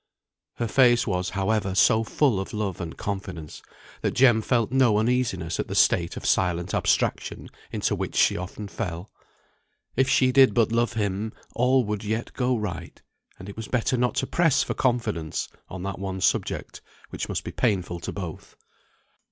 [0.55, 3.61] Her face was, however, so full of love and confidence,
[4.01, 8.67] that Jem felt no uneasiness at the state of silent abstraction into which she often
[8.67, 9.11] fell.
[9.95, 12.99] If she did but love him, all would yet go right;
[13.37, 16.81] and it was better not to press for confidence on that one subject
[17.11, 18.55] which must be painful to both.